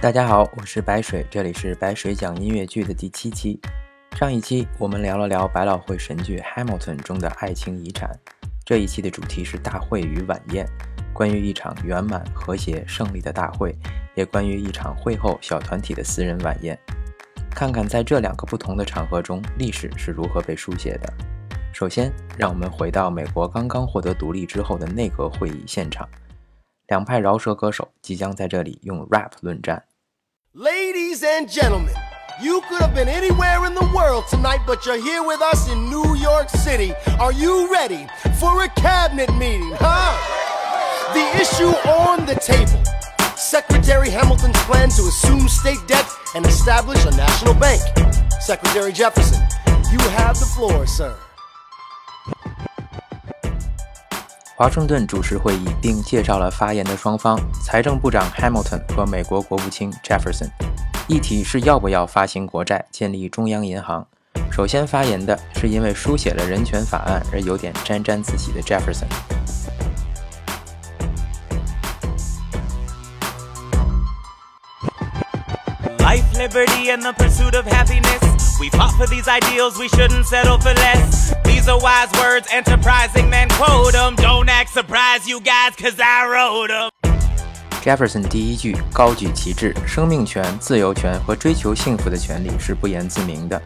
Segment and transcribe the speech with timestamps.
[0.00, 3.60] 大家好，我是白水，这里是白水讲音乐剧的第七期。
[4.12, 8.08] 上一期我们聊了聊百老汇神剧《Hamilton》中的爱情遗产，
[8.64, 10.64] 这一期的主题是大会与晚宴，
[11.12, 13.74] 关于一场圆满、和谐、胜利的大会，
[14.14, 16.78] 也关于一场会后小团体的私人晚宴。
[17.50, 21.12] 看看在这两个不同的场合中，历史是如何被书写的。
[21.72, 26.08] 首先，让我们回到美国刚刚获得独立之后的内阁会议现场，
[26.87, 29.83] 两派饶舌歌手即将在这里用 rap 论战。
[30.53, 31.93] Ladies and gentlemen,
[32.41, 35.89] you could have been anywhere in the world tonight, but you're here with us in
[35.89, 36.93] New York City.
[37.19, 38.07] Are you ready
[38.39, 40.13] for a cabinet meeting, huh?
[41.13, 42.83] The issue on the table
[43.35, 46.05] Secretary Hamilton's plan to assume state debt
[46.35, 47.81] and establish a national bank.
[48.39, 49.41] Secretary Jefferson,
[49.91, 51.15] you have the floor, sir.
[54.58, 60.48] 华盛顿主持会议，并介绍了发言的双方：财政部长 Hamilton 和美国国务卿 Jefferson。
[61.06, 64.04] 议题是要不要发行国债，建立中央银行。
[64.50, 69.06] 首先发言的是因为书写了人权法案而有点沾沾自喜的 Jefferson。
[76.00, 78.37] Life, liberty, and the pursuit of happiness.
[78.60, 81.32] We fought for these ideals, we shouldn't settle for less.
[81.44, 84.16] These are wise words, enterprising men quote them.
[84.16, 86.90] Don't act surprised, you guys, cause I wrote them.
[87.84, 93.62] Jefferson 第一句高举旗帜，生命权、自由权和追求幸福的权利是不言自明的。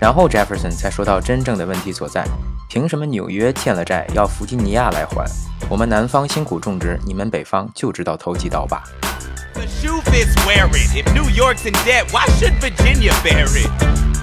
[0.00, 2.26] 然后 Jefferson 才说到真正的问题所在：
[2.68, 5.24] 凭什么纽约欠了债要弗吉尼亚来还？
[5.68, 8.82] 我们南方辛苦种植，你们北方就知道投机倒把。
[9.54, 10.96] The shoe fits wear it.
[10.96, 13.70] If New York's in debt, why should Virginia bear it?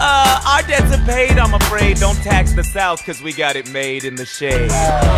[0.02, 1.98] Uh, our debts are paid, I'm afraid.
[1.98, 4.72] Don't tax the South, cause we got it made in the shade.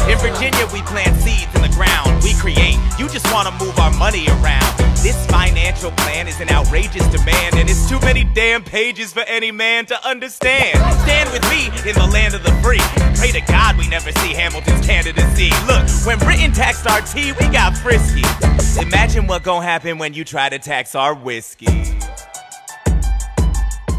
[0.10, 2.24] In Virginia, we plant seeds in the ground.
[2.24, 2.80] We create.
[2.98, 4.82] You just wanna move our money around.
[5.04, 9.52] This financial plan is an outrageous demand, and it's too many damn pages for any
[9.52, 10.78] man to understand.
[11.02, 12.82] Stand with me in the land of the free.
[13.16, 15.50] Pray to God we never see Hamilton's candidacy.
[15.68, 18.24] Look, when Britain taxed our tea, we got frisky.
[18.80, 21.68] Imagine what gon' happen when you try to tax our whiskey.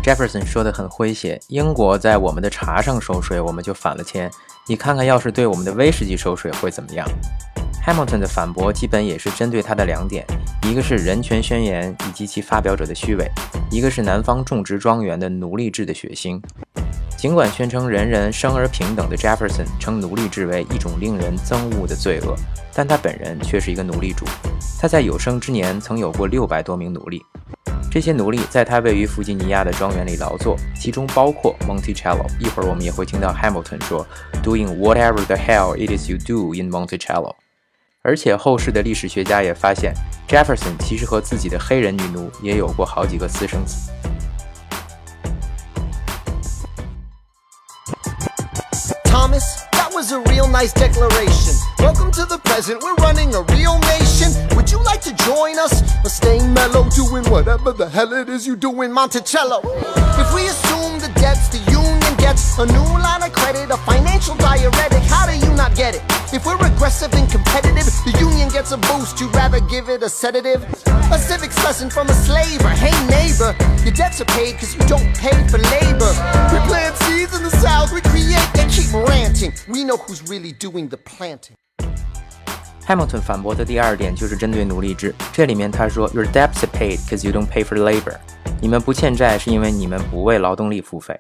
[0.03, 4.29] Jefferson 说的很诙谐，英国在我们的茶上收税，我们就反了天。
[4.67, 7.07] 你看看，要是对我们的威士忌收税会怎么样
[7.87, 10.27] ？Hamilton 的反驳基本也是针对他的两点，
[10.65, 13.31] 一个是人权宣言以及其发表者的虚伪，
[13.71, 16.43] 一个是南方种植庄园的奴隶制的血腥。
[17.17, 22.35] 尽管宣称人人生而平等的 Jefferson 称奴隶制为一种令人憎恶的罪恶，
[22.75, 24.25] 但他本人却是一个奴隶主。
[24.81, 27.23] 他在有生之年曾有过六百多名奴隶。
[27.93, 32.25] 这些奴隶在他位于弗吉尼亚的庄园里劳作，其中包括 Monticello。
[32.41, 34.07] 一会儿我们也会听到 Hamilton 说
[34.43, 37.35] “doing whatever the hell it is you do in Monticello”。
[38.01, 39.93] 而且后世的历史学家也发现
[40.27, 43.91] ，Jefferson 其实和自己的黑人女奴也有过好几个私生子。
[49.05, 51.55] Thomas, that was a real nice declaration.
[51.79, 54.33] Welcome to the present, we're running a real nation.
[54.57, 55.83] Would you like to join us?
[56.05, 59.61] Or staying mellow, doing whatever the hell it is you do in Monticello?
[60.19, 64.35] If we assume the debts the union gets, a new line of credit, a financial
[64.35, 66.03] diuretic, how do you not get it?
[66.33, 70.09] If we're aggressive and competitive, the union gets a boost, you'd rather give it a
[70.09, 70.65] sedative?
[71.13, 72.71] A civics lesson from a slaver.
[72.71, 76.11] Hey neighbor, your debts are paid cause you don't pay for labor.
[76.51, 79.53] We plant seeds in the south, we create, they keep ranting.
[79.69, 81.55] We know who's really doing the planting.
[82.87, 88.17] Hamilton 反驳的第二点就是针对奴隶制，这里面他说 Your debts are paid because you don't pay for labor。
[88.61, 91.19] 你们不欠债是因为你们不为劳动力付费。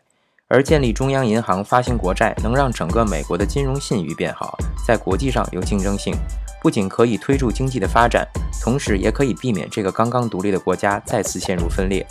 [0.49, 6.15] 而建立中央银行发行国债，能让整个美国的金融信誉变好，在国际上有竞争性，
[6.61, 8.29] 不仅可以推助经济的发展，
[8.61, 12.06] 同时也可以避免这个刚刚独立的国家再次陷入分裂。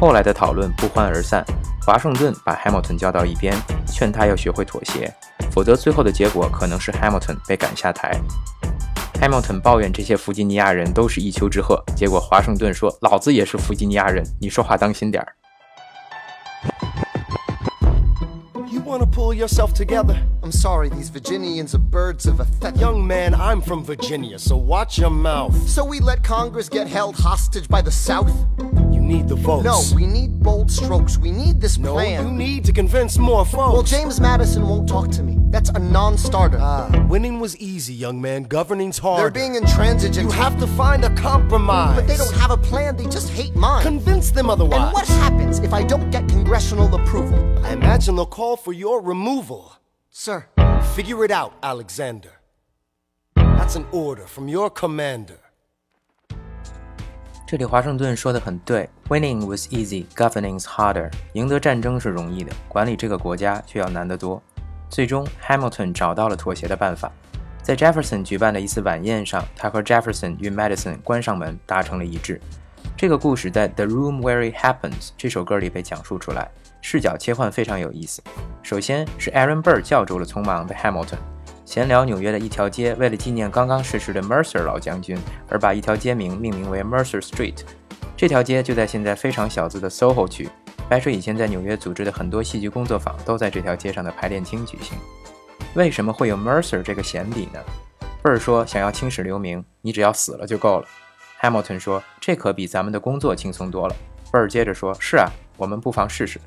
[0.00, 1.44] 后来的讨论不欢而散，
[1.84, 3.54] 华盛顿把 Hamilton 叫到一边，
[3.86, 5.12] 劝他要学会妥协，
[5.50, 8.18] 否则最后的结果可能是 Hamilton 被赶下台。
[9.21, 15.33] Hamilton 抱怨这些弗吉尼亚人都是一丘之貉，结果华盛顿说：“老子也是弗吉尼亚人，你说话当心点儿。”
[18.69, 20.17] You wanna pull yourself together?
[20.41, 22.79] I'm sorry, these Virginians are birds of a feather.
[22.79, 25.55] Young man, I'm from Virginia, so watch your mouth.
[25.67, 28.33] So we let Congress get held hostage by the South?
[29.08, 29.64] Need the votes.
[29.64, 31.16] No, we need bold strokes.
[31.16, 32.26] We need this No, plan.
[32.26, 33.72] you need to convince more folks.
[33.72, 35.38] Well, James Madison won't talk to me.
[35.48, 36.58] That's a non-starter.
[36.60, 38.42] Ah, winning was easy, young man.
[38.42, 39.20] Governing's hard.
[39.20, 40.26] They're being intransigent.
[40.26, 41.96] You have to find a compromise.
[41.96, 42.98] But they don't have a plan.
[42.98, 43.82] They just hate mine.
[43.82, 44.82] Convince them otherwise.
[44.82, 47.38] and what happens if I don't get congressional approval?
[47.64, 49.72] I imagine they'll call for your removal.
[50.10, 50.48] Sir,
[50.94, 52.40] Figure it out, Alexander.
[53.34, 55.40] That's an order from your commander.
[57.50, 61.10] 这里华盛顿说的很对，Winning was easy, governing's harder。
[61.32, 64.42] 赢得战争是容易的，管理这个国家却要难得多。
[64.90, 67.10] 最终，Hamilton 找到了妥协的办法。
[67.62, 72.38] 在 Jefferson 举办的一次晚宴上，他和 Jefferson 与 Madison 关上门达成了一致。
[72.94, 76.50] 这个故事在《The Room Where It Happens》这首歌里被讲述出来，
[76.82, 78.22] 视角切换非常有意思。
[78.62, 81.16] 首先是 Aaron Burr 叫住了匆忙的 Hamilton。
[81.68, 85.18] 闲聊纽约的一条街，为了纪念刚刚逝世的 Mercer 老将军，
[85.50, 87.56] 而把一条街名命名为 Mercer Street。
[88.16, 90.48] 这条街就在现在非常小资的 SoHo 区。
[90.88, 94.96] 白水以前在纽约组织的很多戏剧工作坊都在这条街上的排练厅举行。
[95.74, 97.60] 为什么会有 Mercer 这个闲笔呢？
[98.22, 100.86] 贝尔说想要青史留名，你只要死了就够了。
[101.42, 103.94] Hamilton 说这可比咱们的工作轻松多了。
[104.32, 106.40] 贝尔接着说：是啊，我们不妨试试。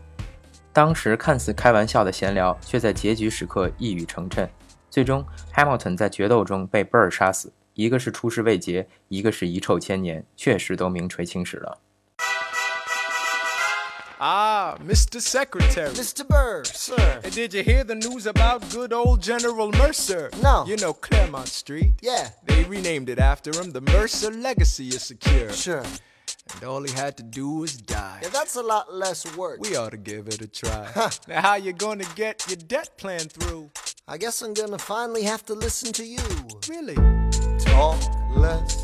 [0.73, 4.47] 当时看似开玩笑的闲聊，却在结局时刻一语成谶。
[4.90, 11.78] 最终，Hamilton 在决斗中被 Burr 杀死，一个是出师未捷，一个是遗臭千年，确实都名垂青史了。
[14.18, 15.20] Ah, Mr.
[15.20, 15.90] Secretary.
[15.90, 16.24] Mr.
[16.26, 17.20] Burr, sir.
[17.22, 20.30] Hey, Did you hear the news about good old General Mercer?
[20.42, 20.64] No.
[20.66, 21.96] You know Claremont Street?
[22.00, 22.30] Yeah.
[22.46, 23.72] They renamed it after him.
[23.72, 25.52] The Mercer legacy is secure.
[25.52, 25.84] Sure.
[26.54, 28.20] And all he had to do was die.
[28.22, 29.60] Yeah, that's a lot less work.
[29.60, 30.88] We ought to give it a try.
[31.28, 33.68] now, how you gonna get your debt plan through?
[34.11, 36.19] I guess I'm gonna finally have to listen to you.
[36.67, 36.95] Really?
[37.59, 37.97] Talk
[38.35, 38.75] less,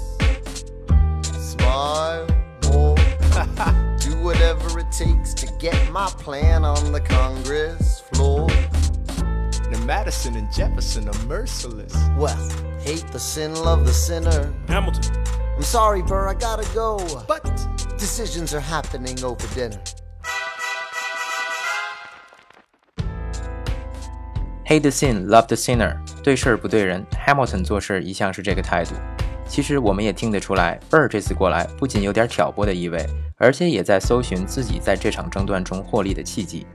[1.33, 2.25] smile
[2.71, 2.95] more.
[3.99, 8.47] Do whatever it takes to get my plan on the Congress floor.
[9.69, 11.93] Now, Madison and Jefferson are merciless.
[12.17, 12.37] Well,
[12.79, 14.53] hate the sin, love the sinner.
[14.69, 15.25] Hamilton.
[15.57, 17.05] I'm sorry, Burr, I gotta go.
[17.27, 17.43] But
[17.97, 19.81] Decisions are happening over dinner.
[24.69, 27.01] Hate the sin, love the sinner，对事儿不对人。
[27.25, 28.95] Hamilton 做事一向是这个态度。
[29.47, 33.01] 其实我们也听得出来，Burr 这次过来不仅有点挑拨的意味，
[33.37, 36.67] 而且也在搜寻自己在这场争端中获利的契机。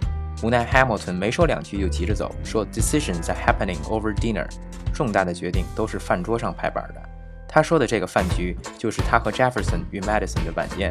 [0.43, 4.47] 无奈 Hamilton 没说两句就急着走，说 Decisions are happening over dinner，
[4.95, 7.03] 重大的决定都是饭桌上拍板的。
[7.47, 10.91] 他说的这个饭局，就是他和 Jefferson 与 Madison 的晚宴。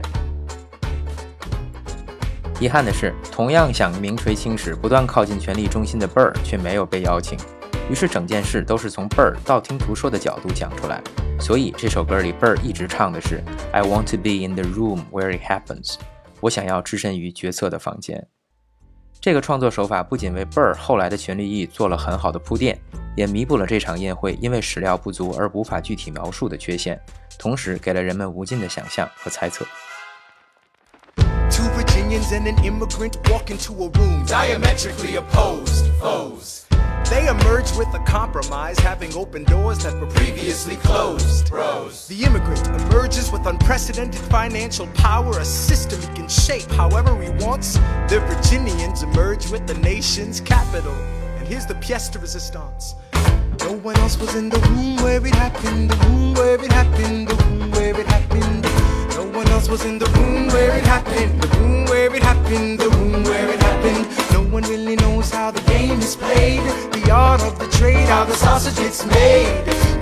[2.62, 7.36] 遗憾的是，同样想名垂青史、不断靠近权力中心的 Burr 却没有被邀请。
[7.90, 11.02] 于是整件事都是从 Burr 道听途说的角度讲出来。
[11.40, 15.96] 所以这首歌里 Burr 一直唱的是 "I want to be in the room where it happens"，
[16.40, 18.28] 我想要置身于决策的房间。
[19.20, 22.80] 这个创作手法不仅为 Burr 后来的权力役做了很好的铺垫，
[23.18, 27.02] 也弥补了这场宴会因为史料不足而无法具体描述的缺陷，
[27.40, 29.66] 同时给了人们无尽的想象和猜测。
[32.12, 36.66] Virginians and an immigrant walk into a room diametrically opposed foes.
[37.10, 41.50] They emerge with a compromise, having opened doors that were previously closed.
[41.50, 42.10] Bros.
[42.10, 47.76] The immigrant emerges with unprecedented financial power, a system he can shape however he wants.
[48.10, 50.96] The Virginians emerge with the nation's capital.
[51.38, 52.96] And here's the pièce de resistance.
[53.60, 57.30] No one else was in the room where it happened, the room where it happened,
[57.30, 58.71] the room where it happened
[59.41, 62.79] No one else was in the room where it happened, the room where it happened,
[62.79, 64.07] the room where it happened.
[64.31, 66.61] No one really knows how the game is played,
[66.93, 69.49] the art of the trade, how the sausage gets made.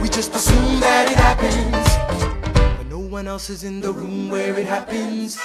[0.03, 1.87] We just assume that it happens,
[2.77, 5.39] but no one else is in the room where it happens.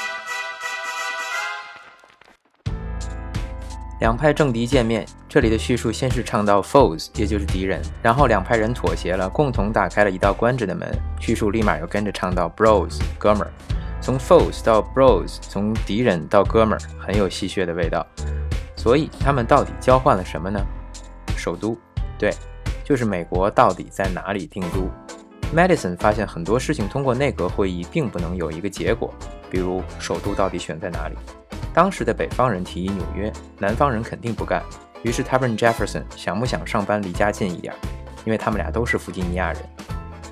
[4.00, 10.90] 两派政敌见面，这里的叙述先是唱到 foes，也就是敌人，然后两派人妥协了，共同打开了一道关着的门。
[11.20, 13.52] 叙述立马又跟着唱到 bros，哥们儿。
[14.05, 18.07] 从 foes 到 bros，从敌人到哥们儿，很有戏谑的味道。
[18.77, 20.61] 所以他们到底交换了什么呢？
[21.39, 21.75] 首都，
[22.19, 22.31] 对，
[22.85, 24.91] 就是美国到底在哪里定都。
[25.57, 29.11] Madison 发现很多事情通过内阁会议并不能有一个结果，
[29.49, 31.17] 比如首都到底选在哪里。
[31.73, 34.63] 当时的北方人提议纽约，南方人肯定不干。
[35.03, 37.73] 于是他问 Jefferson 想不想上班离家近一点，
[38.27, 39.63] 因为他们俩都是弗吉尼亚人。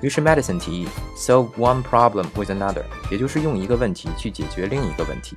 [0.02, 5.36] 于是 Madison 提议 solve one problem with another，也就是用一个问题去解决另一个问题。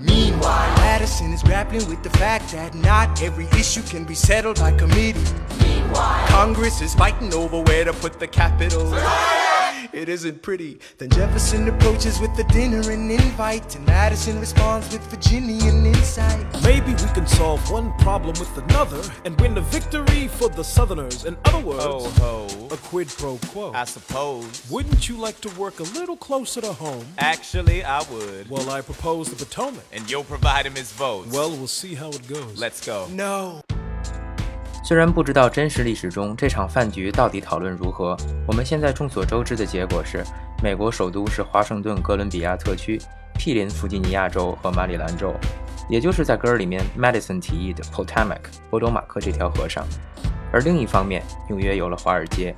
[0.00, 4.70] Meanwhile, Madison is grappling with the fact that not every issue can be settled by
[4.78, 5.16] committee.
[5.60, 8.94] Meanwhile, Congress is fighting over where to put the capital.
[9.93, 10.79] It isn't pretty.
[10.97, 16.45] Then Jefferson approaches with a dinner and invite, and Madison responds with Virginian insight.
[16.63, 21.25] Maybe we can solve one problem with another and win a victory for the Southerners.
[21.25, 22.67] In other words, Ho ho.
[22.71, 23.71] a quid pro quo.
[23.73, 24.63] I suppose.
[24.71, 27.05] Wouldn't you like to work a little closer to home?
[27.19, 28.49] Actually, I would.
[28.49, 29.83] Well, I propose the Potomac.
[29.91, 31.31] And you'll provide him his votes.
[31.31, 32.59] Well, we'll see how it goes.
[32.59, 33.07] let's go.
[33.11, 33.61] No.
[34.83, 40.21] 虽然不知道真实历史中这场饭局到底讨论如何，我们现在众所周知的结果是，
[40.61, 42.99] 美国首都是华盛顿哥伦比亚特区，
[43.39, 45.33] 毗邻弗吉尼亚州和马里兰州，
[45.89, 49.85] 也就是在歌里面 Madison 提议的 Potomac 波多马克这条河上。
[50.51, 52.53] 而另一方面，纽约有了华尔街。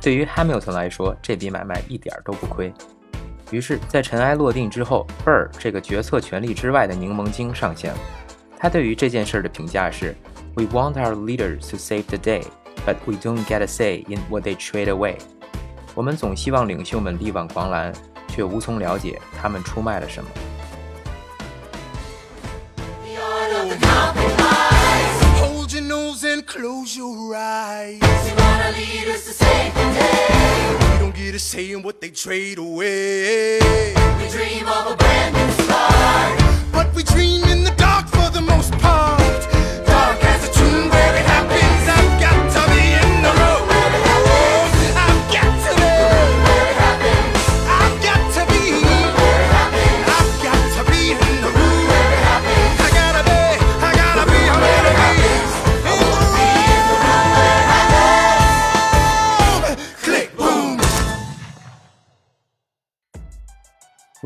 [0.00, 2.72] 对于 Hamilton 来说，这笔买卖一点都不亏。
[3.50, 7.98] 于是，在尘埃落定之后，Burr 这个决策权力之外的柠檬精上线了。
[8.56, 10.14] 他对于这件事的评价是
[10.55, 12.43] ：We want our leaders to save the day,
[12.85, 15.17] but we don't get a say in what they trade away。
[15.93, 17.93] 我们总希望领袖们力挽狂澜，
[18.27, 20.29] 却无从了解他们出卖了什么。
[25.39, 27.99] Hold your nose and close your eyes.
[28.01, 28.09] We
[30.99, 33.59] don't get a say in what they trade away.
[34.19, 36.37] We dream of a brand new start.
[36.71, 37.43] But we dream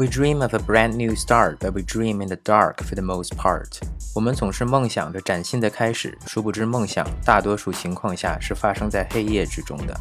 [0.04, 3.00] We dream of a brand new start, but we dream in the dark for the
[3.00, 3.80] most part.
[4.14, 9.98] 我们总是梦想着崭新的开始，殊不知梦想大多数情况下是发生在黑夜之中的。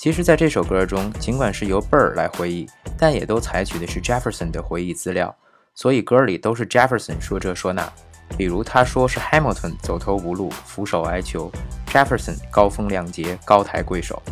[0.00, 5.34] 其实，在这首歌中，尽管是由 Burr 来回忆，但也都采取的是 Jefferson 的回忆资料，
[5.74, 7.92] 所以歌里都是 Jefferson 说这说那。
[8.36, 11.50] 比如他说是 Hamilton 走投无路，俯首哀求
[11.88, 14.22] ；Jefferson 高风亮节，高抬贵手。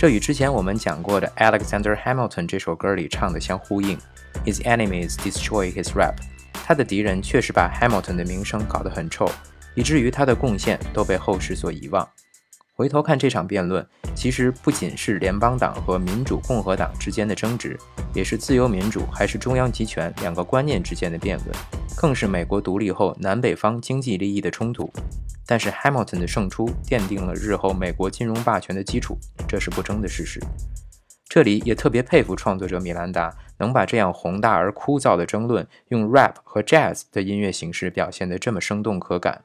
[0.00, 3.98] 这与之前我们讲过的 Alexander Hamilton 这首歌里唱的相呼应。
[4.46, 6.14] His enemies destroy his rap。
[6.54, 9.30] 他的敌人确实把 Hamilton 的名声搞得很臭，
[9.74, 12.08] 以至于他的贡献都被后世所遗忘。
[12.80, 17.78] 回头看这场辩论，其实不仅是联邦党和民主共和党之间的争执，
[18.14, 21.50] 也是自由民主还是中央集权两个观念之间的辩论，
[21.94, 24.90] 更是美国独立后南北方经济利益的冲突。
[25.46, 30.40] 但是 Hamilton 的胜出奠定了日后美国金融霸权的基础，这是不争的事实。
[31.28, 39.42] 这里也特别佩服创作者米兰达能把这样宏大而枯燥的争论，用 rap 和 jazz 的音乐形式表现得这么生动可感。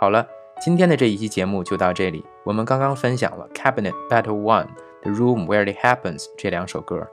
[0.00, 0.26] 好了，
[0.62, 2.24] 今天的这一期节目就到这里。
[2.42, 4.66] 我们刚刚分享了《Cabinet Battle One》
[5.02, 7.06] 《The Room Where It Happens》这两首歌，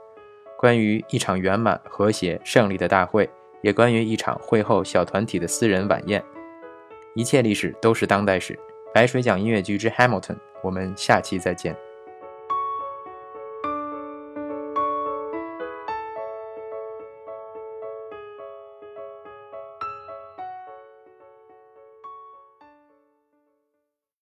[0.58, 3.28] 关于一场圆满、和谐、胜利的大会，
[3.60, 6.24] 也关于一场会后小团体的私人晚宴。
[7.14, 8.58] 一切历史都是当代史。
[8.94, 11.76] 白水讲音乐剧之 Hamilton，我们下期再见。